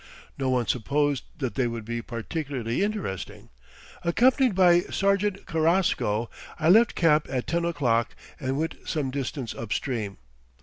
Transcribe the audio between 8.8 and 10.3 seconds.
some distance upstream.